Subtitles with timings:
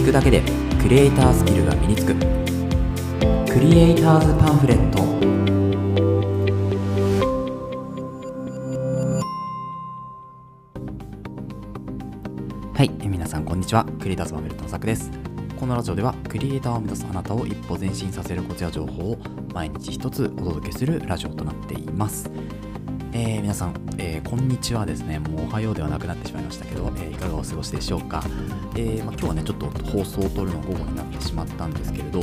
[0.00, 0.40] 聞くだけで
[0.80, 2.14] クリエイタースキルが身につく。
[2.14, 4.98] クリエイターズパンフレット。
[12.72, 13.84] はい皆さんこんにちは。
[13.84, 15.10] クリエイターズパンフレットのさくです。
[15.58, 19.18] このラジオではクリエイターを目指すあなたを一歩前進させるコツや情報を
[19.52, 22.30] 毎日一つお届けするラジオとなっています。
[23.12, 25.18] えー、皆さん、えー、こんにちはですね。
[25.18, 28.22] もうおはようではなくなってしまいましたけど、えー、いかがお過ごしでしょうか。
[28.76, 32.22] えまあ、今日はね、ちょっと放送を撮るの午後になってしまったんですけれど、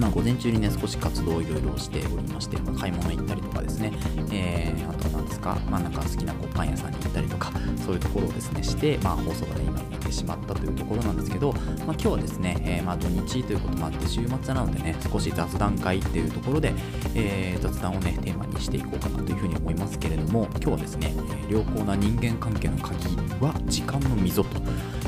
[0.00, 3.92] まあ、午前中にね、少し活動をいろいろしておりまして、まあ、買い物行ったりとかですね、
[4.32, 7.52] えあとは何ですか、まあ、なんか好きなこうパン屋さんに行ったりとか、
[7.84, 16.72] そういうところをですね、して、まあ、放送がね、今になってしまったというところなんですけど、まあ、今日はですね、えまあ、土日ということもあって、週末なのでね、少し雑談会っていうところで、
[17.14, 21.14] えー、雑談をね、テーマにしていこうかなというふうに思いますけれども、今日はですね、
[21.50, 24.60] 良好な人間関係の鍵は時間の溝と。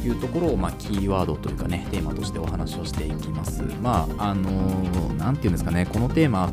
[0.07, 3.63] いうところを、まあ、キーワードというかね、テーマとしてお話をしていきます。
[3.81, 6.53] まあ、あのー、なんていうんですかね、このテーマ、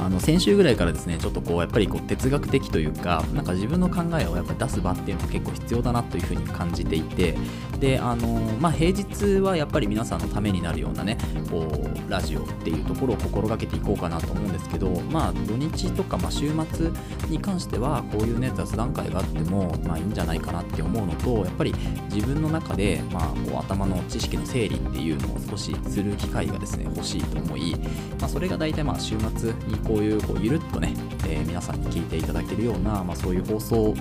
[0.00, 7.36] あの先週ぐらいからですねちょっとこうやっぱりこう哲学的というかなんか自分の考えをやっぱり出す場っていうのは結構必要だなというふうに感じていて
[7.80, 8.26] であの
[8.60, 11.16] まあ平日はやっぱり皆さんのためになるようなね
[11.50, 16.90] こうラジオっていうところを心がけていこうかなと思うんですけどまあ土日とかまあ週末
[17.28, 21.74] に関してはこういうね雑談会があってもまあいいんじゃないかなって思うのとやっぱり
[22.12, 27.76] 自分の中でまあこう頭の知識の整理っていうのを少しする機会がですね欲しいと思い、
[28.20, 30.92] まあ、それが大体まあ週末にこういうこうゆるっとね、
[31.26, 33.94] えー、皆さんに聞いていただけるような、まあ、そういう放送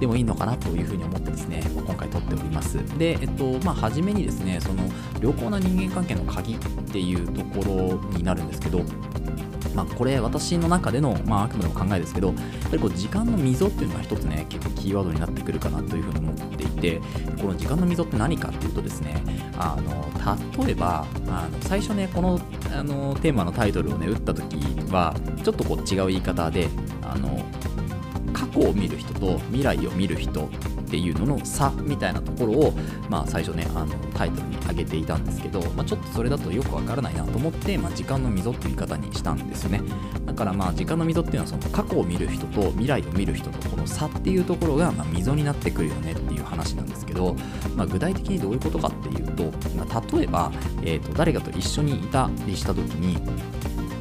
[0.00, 2.78] でもいいのかなというふうに思ってですね、今回撮っております。
[2.98, 4.82] で、えっと、まあ、初めにですね、その
[5.20, 6.58] 良好な人間関係の鍵っ
[6.90, 8.82] ていうところになるんですけど、
[9.74, 12.36] まあ、これ私の中での、まあ、あくまでも考えですけどやっ
[12.70, 17.00] ぱりこう時間の溝っていうのが一つね結構キーワードになってくるかなというふうに思っていて
[17.40, 19.22] この時間の溝って何かっていうとですね
[19.58, 22.40] あの例えばあの最初ねこの
[22.72, 24.56] あのテーマのタイトルをね打った時
[24.90, 26.68] はちょっとこう違う言い方で
[27.02, 27.42] あの
[28.32, 30.48] 過去を見る人と未来を見る人
[30.90, 32.72] っていうのの差みたいなところを、
[33.08, 39.82] まあ、最初ねあのタイトルに挙げていたんですけど、まあ、ちょっとそれだとよくわからないなと思って、まあ、時間の溝っていう言い方にしたんですよね。
[40.26, 47.36] だからまあ時間の溝っていうのはその過去を見る人と未来を見る人のこの差っていうところがま溝になってくるよねっていう話なんですけど、
[47.76, 49.44] まあ、具体的にどういうことかっていうと、
[49.76, 50.50] ま、例えば、
[50.82, 53.16] えー、と誰かと一緒にいたりした時に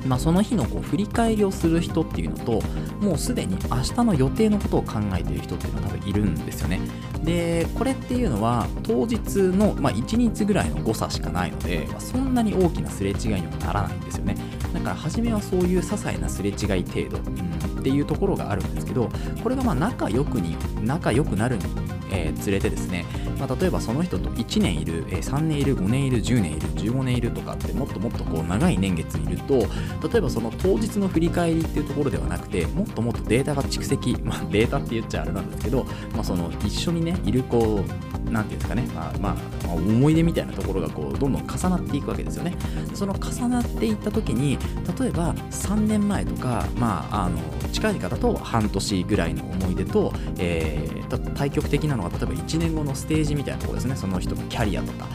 [0.10, 2.62] まあ、その日のこう振り返りをする人っていうのと
[3.00, 6.80] もうすでに明日の予定のことを考えている人っていうのは多分いるんですよね。
[7.24, 9.20] でこれっていうのは当日
[9.56, 14.36] の、まあ、1日ぐらいの誤差しかないので、まあ、そんなに大きなすれ違いにはならないんですよね。
[14.74, 19.10] だから初めはそういう些細なすれ違い程度、うん、っていうところがあるんですけど
[19.44, 21.64] これがまあ仲良くに仲良くなるに、
[22.12, 23.06] えー、連れてですね
[23.40, 29.60] まあ、例えばその人と1年いる、えー、3年いる5年いる10年いる15年いるとかってもっともっとこう長い年月いると
[30.08, 42.58] 例えばその当日の振り返りっていうところではなくてもっともっとデータが蓄積、まあ、データって言っちゃあれなんですけど、まあ、その一緒にねいるこうなんていうんですかね、まあ、まあ、思い出みたいなところがこうどんどん重なっていくわけですよね。
[42.94, 44.58] その重なっていった時に
[45.00, 47.40] 例えば3年前とか、まあ、あの
[47.72, 53.96] 近い方と半年ぐらいの思い出と、えー、対極的なのが例えば1年後のステージみたいなところですね。
[53.96, 55.08] その人のキャリアとか、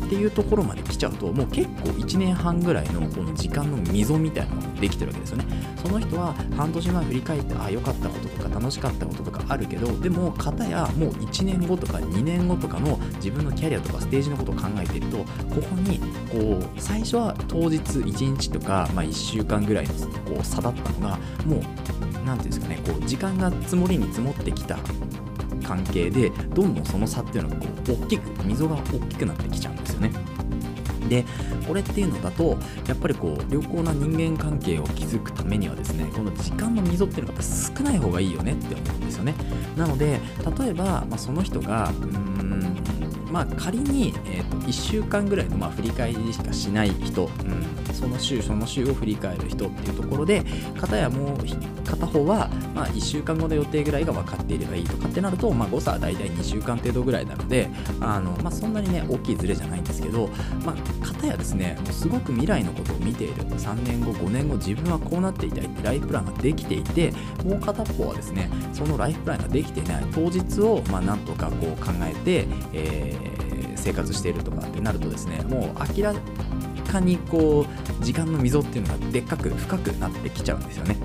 [0.00, 5.44] うん、っていうところまで来ちゃうともう結構1年半ぐらいのこの時間の溝みたいなのができてるわけですよね。
[5.84, 15.24] その人は半年前振り返ってああ良かったこととか楽しかったこととかあるけどでも片やもう1年後とか2年後とかの自分のキャリアとかステージのことを考えているとこ
[15.60, 15.98] こに
[16.30, 19.94] こう最初は当日1日とか、まあ、1週間ぐらいの
[20.24, 21.60] こう差だったのがもう
[22.24, 24.78] 何ていうんですかねこう時間が積もりに積もってきた
[25.64, 30.33] 関係でどんどんその差っていうのがこう大きく溝が大きくなってきちゃうんですよね。
[31.14, 31.24] で
[31.66, 32.58] これっていうのだと
[32.88, 39.34] やっぱりこう良好な人間関係を築くためにはですねこの時間の溝っていうのが少ない方がいいよねって思うんですよね。
[39.76, 40.20] なので
[40.58, 42.74] 例えば、まあ、その人がうーん
[43.34, 50.44] まあ仮に、えーと、1週間ぐらいのまあ振り返りしかしない人、うん、その週その週を振り返る人っていうところで
[50.80, 51.38] 片やもう
[51.84, 57.68] 片方は、まあ、1週間後の予定ぐらいが分かっていればいいとかってなると、まあ、誤差は大体2週間程度ぐらいなので
[58.00, 60.28] あの、まあ、そんなにね大きいズレじゃないんですけど、
[60.64, 63.34] まあ、片やですねもうすごく未来のことを見ている。
[63.44, 65.64] 3年後5年後自分はこうなっていたい。
[65.64, 67.12] ってライフプランができていて
[67.44, 70.04] もう片方はですねそのライフプランができていない。
[70.12, 73.23] 当日を、まあ、なんとかこう考えて、えー
[73.84, 76.14] 生活しているとかってなるとですねもう明ら
[76.90, 77.66] かにこ
[78.00, 80.96] う時間の溝っていうのがでっかく深くなってきちゃうんですよね。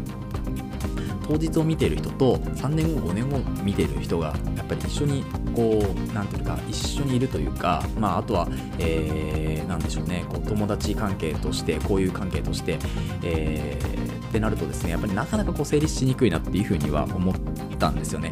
[1.27, 5.23] 当日を見ている人と3年後5年後見ている人がやっぱり一緒に
[5.55, 8.47] こうなんていうか一緒にいるというか、まあ、あとは、
[8.79, 12.77] えー、でしょうねこう友達関係として交友関係として、
[13.23, 17.35] えー、ってなるとですねやっぱりなかなかこう成立しにくいなっていうふうには思っ
[17.79, 18.31] たんですよね。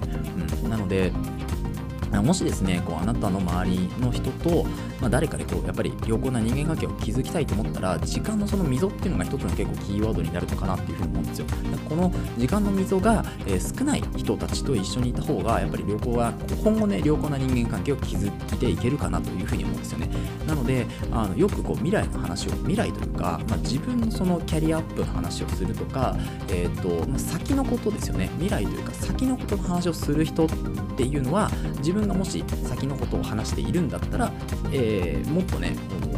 [0.64, 1.12] うん、なので
[2.22, 4.66] もしですねこうあなたの周りの人と、
[5.02, 11.46] まあ、誰かでこうやっぱり良好な人間関係を築きたいと思ったら時間のその溝っていうのが一つの結構キーワードになるのかなっていうふうに思うんですよ。
[11.88, 16.34] この時間の溝が、え、少ない人たちと一緒にいた方がやっぱり良好は
[16.64, 20.10] 今後ね良好な人間関係を築いていけるかなというふうに思うんですよね。
[20.48, 26.16] なのであのよくこう未来の話を未来というか、まあ、自分のそのキャリアアップの話をするとか、
[26.50, 28.30] えーとまあ、先のことですよね。
[28.40, 30.50] 未来というか先のことの話をする人っ
[30.96, 31.50] ていうのは
[31.80, 34.32] 自分がもし先のことを話しているんだったら、
[34.72, 34.87] えー、
[35.30, 35.76] もっとね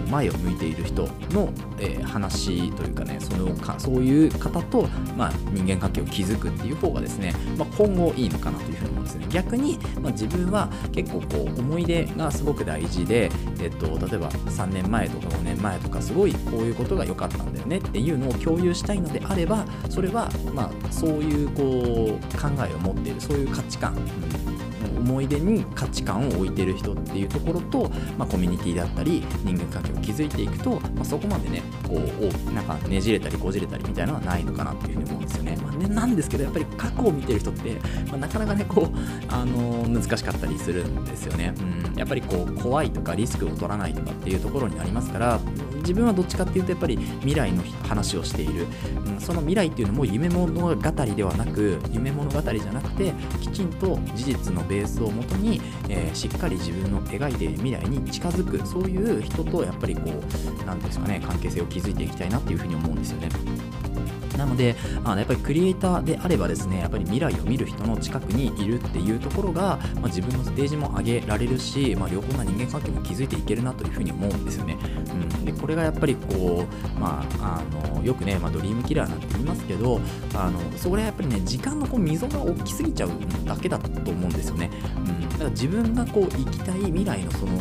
[0.09, 9.25] 前を向いている人の、えー、話というかねそのかそういう方と、まあ、人間関係を築くっていう方がですね、まあ、今後いいのかなというふうに思うんですね。
[9.29, 13.29] 逆に、まあ、自分は結構こう思い出がすごく大事で、
[13.61, 37.75] えっと、例えば3年前とか5年前とかすごいこういうことが良かったんだよねっていうのを共有したいのであればそれは、まあ、そういうこう考えを持っているそういう価値観、うん思い出に価値観を置いてる人っていうところと、まあ、コミュニティだったり人間関係を築いていくと、まあ、そこまでねこうなんかねじれたりこじれたりみたいなのはないのかなっていうふうに思うんですよね,、まあね、なんですけどやっぱり過去を見てる人って、
[38.09, 38.97] まあ、なかなかねこう、
[39.29, 45.39] あのー、難しかったりするんですよね、うん、やっぱりこう怖いとかリスクを取らないとかっていうところになりますから
[45.89, 48.67] 自分はどっちかっていうとやっぱり未来の話をしている、
[49.07, 55.59] うん、その未来っていうのも夢物語ではなく夢物語じゃなくてきちんと事実のベースをもとに、
[55.89, 63.29] えー、しっかり自分の描いている未来に近づくそういう人とやっぱりこう何ですかね関係性を築いていきたいなっていうふうに思うんですよね。
[64.39, 74.77] なので、あのやっぱりクリエイターであればですね、やっぱり未来を見る人の近くにいるっていうところが、まあ、自分のステージも上げられるし、まあ、良好な人間関係も築いていけるなというふうに思うんですよね。
[75.11, 76.65] うん、でこれがやっぱりこ
[76.97, 79.99] う、まあ、あのよくね、まあ、ドリームキラーなんて言いますけど、
[80.35, 83.11] あのそれはやっぱりね、時間のこう溝が大きすぎちゃう
[83.45, 84.69] だけだと思うんですよね。
[84.97, 87.53] うん、だから自分がこう行きたい未来のその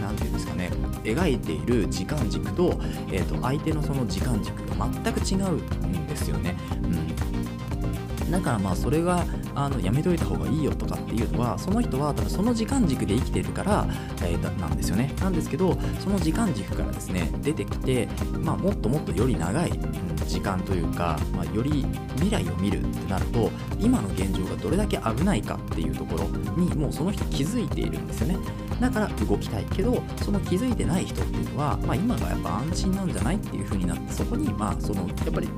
[0.00, 0.70] 何て言うんですかね
[1.04, 2.78] 描いている時間軸と,、
[3.10, 6.56] えーと、相手のその時間軸が全く違うんですよね。
[6.82, 7.06] うん、
[8.30, 9.24] だからまあそれが
[9.54, 13.86] あのやめといた方がいいよとかっていうのはその人は多分その時間軸で生きてるから、
[14.22, 15.12] えー、なんですよね。
[15.20, 18.08] なんですけどその時間軸からですね出てきて、
[18.40, 19.72] まあ、もっともっとより長い、
[20.26, 21.86] 時間というか、まあ、より
[22.16, 26.24] 未来を見るってなると今の現状がどれだけ危ないかっていうところ
[26.56, 28.38] にもうその人気づいているんですよね。
[28.80, 35.48] だから動きたいけどその気づいてない人っていうのは、まあ、今がやっぱ安心なんじゃないっていう風になってそこにまあそのやっぱり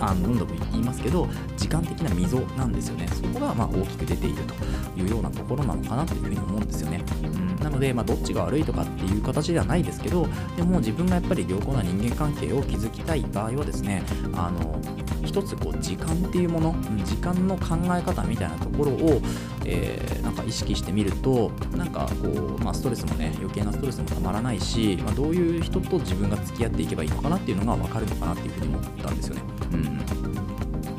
[0.00, 3.08] あの何度も言いますけど時間的な溝なんですよね。
[3.08, 4.54] そこがまあ大きく出ていると
[5.00, 10.26] いうようなところなのかなというふうに思うんですよね、うん、なので、まあ、どっちが悪いとかっていう形ではないですけど
[10.56, 14.02] でも自分がやっぱり良好な人間関係を築きたい場合はですね
[14.34, 14.80] あの
[15.24, 16.74] 一つこう時間っていうもの
[17.04, 19.20] 時間の考え方みたいなところを、
[19.68, 29.42] えー、なんか意識してみるとなんかこう、まあ、ストレスもね余計なストレスもたまらないし、まあ、どういう人と自分が付き合っていけばいいのかなっていうのが分かるのかなっていうふうに思ったんですよね。
[29.72, 29.76] う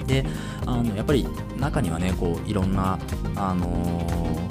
[0.04, 0.26] ん、で
[0.66, 1.26] あのやっぱり
[1.58, 3.00] 中にはねこういろんな
[3.36, 4.48] あのー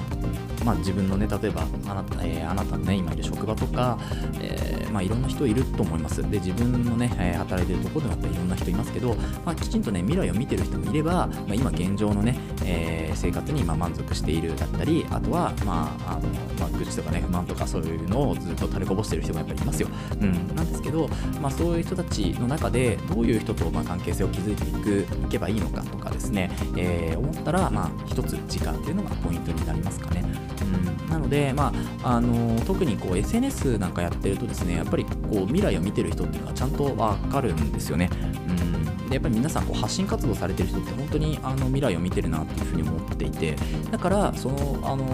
[0.66, 3.96] まあ、自分のね例えばあなた,、えー、あなたのね今いる職場とか、
[4.40, 6.22] え、まあ、いろんな人いると思います。
[6.22, 19.88] で自分のね、え、働いてるところでもやっぱりいろんな人いますけど、まあ、きちんとね未来を見てる人もいれば、まあ、今現状のね、え生活にま満足しているだったりあとはまああの、まあ、愚痴とかね不満とかそういうのをずっと垂れこぼしてる人もやっぱりいますよ、
[20.18, 21.08] うん、なんですけど、
[21.42, 30.24] まあ、そういう人たちの中でどういう人とま関係性を築いていくいけばいいのかとかですね、え思ったらまあ一つ時間っていうのがポイントになりますかね。
[30.66, 38.10] うん、なので、まああの特にこう SNS なんかやってるとですねやっぱりこう未来を見てる人っていうのはちゃんと分かるんですよね。
[38.48, 38.76] うん。
[39.08, 43.56] でやっぱり皆さんこう発信活動されてる人って本当にあの未来を見てるなっていうふうに思っていて
[43.90, 45.04] だからそのあの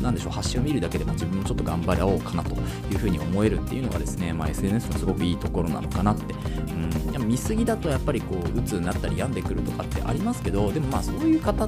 [0.00, 2.54] なんでしょう発信を見るだけでも自分もちょっと頑張ろうかなと
[2.90, 6.34] いうふうに思えるっていうのがですね、まあ、SNS のすごくいいところなのかなって、
[7.14, 11.66] うん、見すぎだとやっぱりこう鬱になったり病んでくるとかってありますけどでもまあそういう方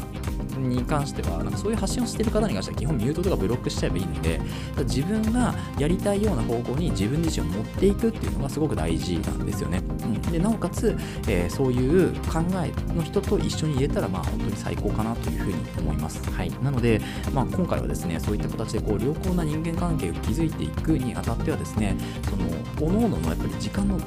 [0.59, 4.41] に関してはなんかそういう発信をしてる方に関しては基本ミュートとかブロックしちゃえばいいので
[4.85, 9.83] 自分がやりたいような方向に自分自身を持っていくっていうのがすごく大事なんですよね。
[10.03, 10.97] うん、でなおかつ、
[11.29, 16.31] えー、そういう考えの人と一緒に入れたらまあ本当に最高かなというふうに思います。
[16.31, 17.01] はい、なので、
[17.33, 21.97] まあ、今回はですねそういった形でこう良好な人間関係を築いていくにあたってはですね
[22.29, 23.99] その各々のやっぱり時間の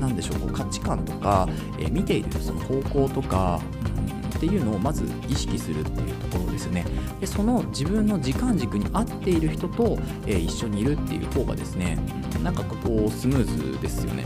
[0.00, 1.48] 何でしょうこう価値観とか、
[1.78, 3.60] えー、見ているその方向とか、
[4.40, 6.86] っていうのをまず意識するっていうところですね。
[7.20, 11.98] でその自分の時間軸に合っている人と、えー、一緒にいるっていう方がですね
[12.42, 13.44] なんかこうスムー
[13.74, 14.24] ズですよね。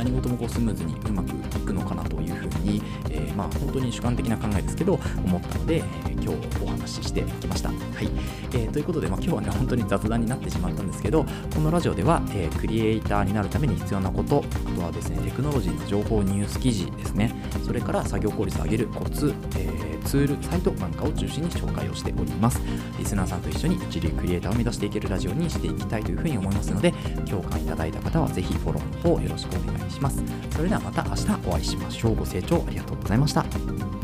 [0.00, 7.68] 何事もこうスムーズにうまくいくのかなというふうに、えー、まあ本当に主観的な考えですけど思ったので、えー、今日お話ししてきました。
[7.68, 8.08] はい
[8.52, 17.32] えー、ということで、まあ、今日はね本当に雑談になってしまったんですけどこのラジオでは、え、クリエイターになるために必要なことあとはですねテクノロジーの情報ニュース記事ですね
[17.64, 22.60] それから作業効率を上げるコツ、えー、ツールサイトなんかを中心に紹介をしております。
[22.98, 26.92] リスナーさんと一緒に一流クリエイターを目指していけるラジオにしていきたいというふうに思いますので
[27.28, 30.22] 共感いただいた方はぜひフォローの方よろしくお願いします。
[30.50, 32.16] それではまた明日お会いしましょう。
[32.16, 33.99] ご清聴ありがとうございました。